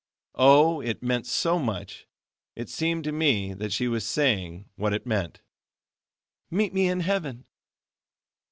[0.33, 0.81] Oh!
[0.81, 2.07] it meant so much.
[2.55, 5.41] It seemed to me that she was saying, that it meant:
[6.49, 7.45] "Meet me in heaven."